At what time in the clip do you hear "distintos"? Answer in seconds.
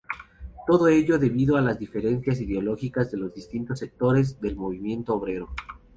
3.35-3.77